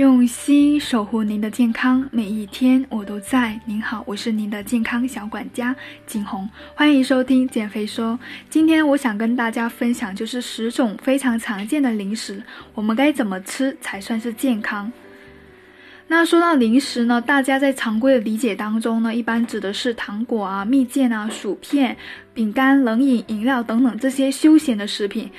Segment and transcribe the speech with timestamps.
[0.00, 3.60] 用心守护您的健康，每一天我都在。
[3.66, 5.76] 您好，我是您的健康小管家
[6.06, 8.18] 景红，欢迎收听减肥说。
[8.48, 12.42] 今天我想跟大家分享，就是十种非常常见的零食，
[12.72, 14.90] 我们该怎么吃才算是健康？
[16.08, 21.94] 那说到零食呢，大家在常规的理解当中呢，一般指的是糖果啊、蜜饯啊、薯片、
[22.32, 25.30] 饼干、冷饮、饮料等等这些休闲的食品。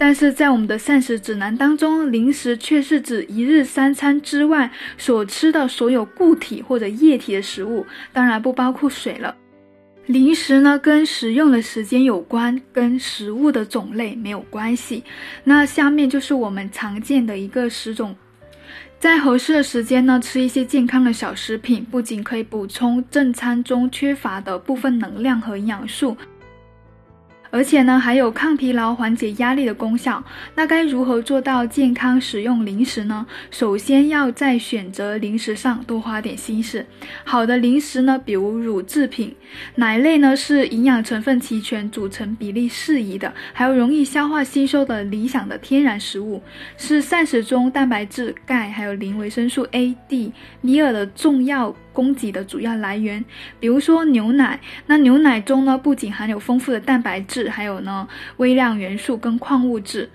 [0.00, 9.36] 但是在我们的膳食指南当中，零食却是指一日三餐之外所吃的所有固体或者液体的食物，当然不包括水了。
[10.06, 15.04] 零食呢，跟食用的时间有关，跟食物的种类没有关系。
[15.44, 18.16] 那下面就是我们常见的一个十种，
[18.98, 26.16] 在合适的时间呢，吃一些健康的小食品，不仅可以补充正餐中缺乏的部分能量和营养素。
[27.50, 30.22] 而且呢，还有抗疲劳、缓解压力的功效。
[30.54, 33.26] 那该如何做到健康使用零食呢？
[33.50, 36.84] 首先要在选择零食上多花点心思。
[37.24, 39.34] 好的零食呢，比如乳制品、
[39.74, 46.42] 奶类呢，是营养成分齐全、组成比例适宜的，还有容易消化吸收的理想的天然食物，
[46.76, 51.74] 是膳食中蛋白质、钙还有磷、维生素 A、D、尼尔的重要。
[51.92, 53.24] 供给的主要来源，
[53.58, 60.08] 比如说牛奶，那牛奶中呢不仅含有丰富的蛋白质，还有呢微量元素跟矿物质。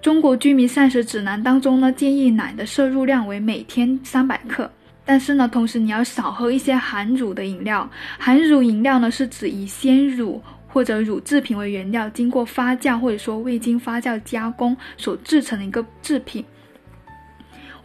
[0.00, 4.70] 中国居民膳食指南当中呢建议奶的摄入量为每天三百克，
[5.04, 7.88] 但是呢同时你要少喝一些含乳的饮料。
[8.18, 16.44] 含乳饮料呢是指以鲜乳或者乳制品为原料，经过发酵或者说未经发酵加工所制成的一个制品。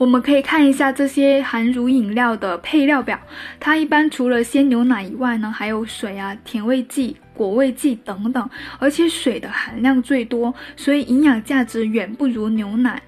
[0.01, 3.19] 我们可以看一下这些含乳饮料的配料表，
[3.59, 12.99] 它一般除了鲜牛奶以外呢，还有水啊、甜味剂、果味剂等等，而且水的含量最多，所以营养价值远不如牛奶。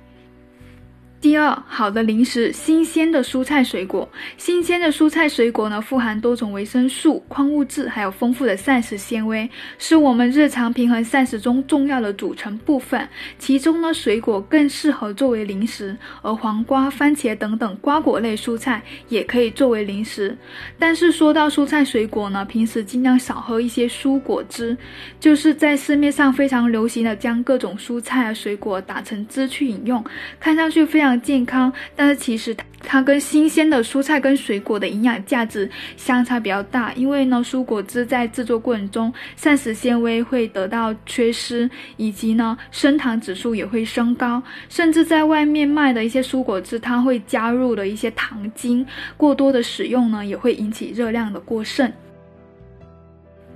[1.24, 4.10] 第二，好的零食，新鲜的蔬菜水果。
[4.36, 13.08] 新鲜的蔬菜水果呢，富含多种维生素、矿物质，还有丰富的膳食纤维，是我们日常平衡膳食中重要的组成部分。
[13.40, 20.38] 其中呢，水果更适合作为零食，而黄瓜、番茄等等瓜果类蔬菜也可以作为零食。
[20.78, 24.76] 但是说到蔬菜水果呢，平时尽量少喝一些蔬果汁，
[25.22, 30.04] 就是在市面上非常流行的将各种蔬菜啊水果打成汁去饮用，
[30.38, 31.13] 看上去非常。
[31.22, 48.86] 健康，但是其实它跟新鲜的蔬菜跟水果的营养价值相差比较大，因为呢，蔬果汁在制作过程中膳食纤维会得到缺失，以及呢，升糖指数也会升高，甚至在外面卖的一些蔬果汁，它会加入了一些糖精，
[49.16, 51.92] 过多的使用呢，也会引起热量的过剩。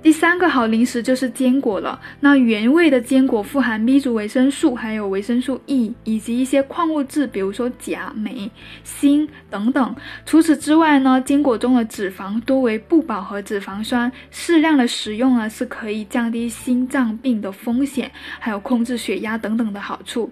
[0.00, 2.00] 第三个好零食就是坚果了。
[2.20, 8.50] 那原味的坚果富含 B 族维生素，还有维生素 E，以及一些矿物质，比如说钾、镁、
[8.84, 9.94] 锌等等。
[10.24, 20.30] 除此之外呢，坚果中的脂肪多为不饱和脂肪酸，适量的食用呢是可以降低心脏病的风险，还有控制血压等等的好处。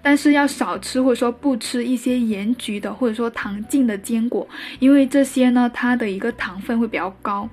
[0.00, 4.48] 但是要少吃或者说不吃一些盐焗的或者说糖浸的坚果，
[4.78, 7.48] 因为这些呢它的一个糖分会比较高。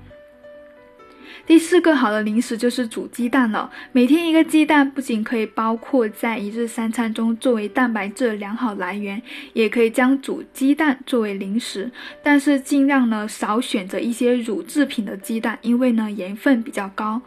[1.45, 3.69] 第四个好的零食就是煮鸡蛋了。
[3.91, 9.21] 每天一个鸡蛋，不仅可以包括在一日三餐中作为蛋白质的良好来源，
[9.53, 11.91] 也可以将煮鸡蛋作为零食。
[12.23, 17.21] 但是尽量呢少选择一些乳制品的鸡蛋，因为呢盐分比较高。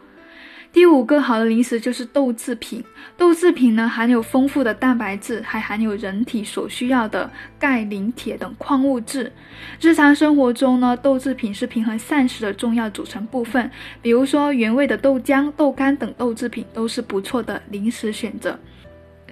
[0.73, 2.83] 第五个好的零食就是豆制品。
[3.15, 9.31] 豆制品呢含有丰富的蛋白质，还含有人体所需要的钙、磷、铁等矿物质。
[9.79, 13.69] 日常生活中呢，豆制品是平衡膳食的重要组成部分。
[14.01, 18.59] 比如说原味的豆浆、豆干等豆制品都是不错的零食选择。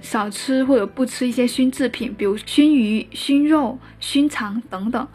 [0.00, 5.06] 少吃或者不吃一些熏制品，比如熏鱼、熏肉、熏肠等等。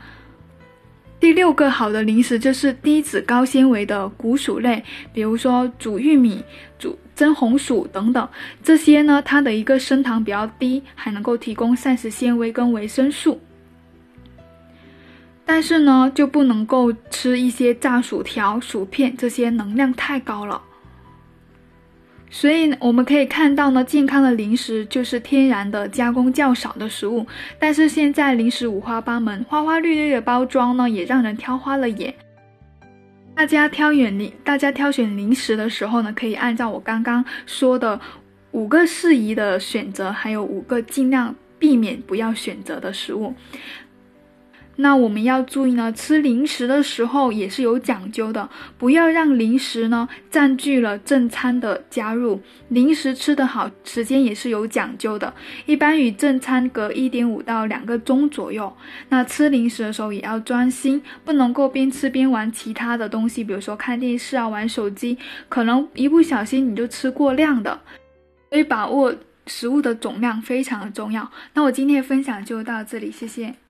[1.19, 6.43] 第六个好的零食就是低脂高纤维的谷薯类，比如说煮玉米、
[6.77, 8.27] 煮蒸红薯等等。
[8.63, 13.41] 这些呢，它的一个升糖比较低，还能够提供膳食纤维跟维生素。
[15.43, 20.61] 但是呢，就不能够吃一些炸薯条、薯片，这些能量太高了。
[22.29, 27.25] 所以我们可以看到呢，健康的零食就是天然的、加工较少的食物。
[27.57, 32.13] 但是现在零食五花八门，花花绿绿的包装呢，也让人挑花了眼。
[33.33, 37.99] 大家挑选零，大家挑选零食的时候呢，可以按照我刚刚说的
[38.51, 43.33] 五个适宜的选择，还有五个尽量避免不要选择的食物。
[44.77, 48.47] 那我们要注意呢，吃零食的时候也是有讲究的，
[48.77, 52.39] 不要让零食呢占据了正餐的加入。
[52.69, 55.33] 零食吃得好，时间也是有讲究的，
[55.65, 58.71] 一般与正餐隔一点五到两个钟左右。
[59.09, 65.17] 那吃零食的时候也要专心，不能够边吃边玩其他的东西，比如说看电视啊、玩手机，
[65.49, 67.79] 可能一不小心你就吃过量的。
[68.49, 69.13] 所以把握
[69.47, 71.29] 食物的总量非常的重要。
[71.53, 73.66] 那我今天的分享就到这里，谢谢。